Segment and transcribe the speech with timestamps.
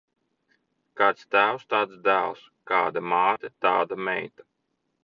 [1.01, 4.53] Kāds tēvs, tāds dēls; kāda māte, tāda meita.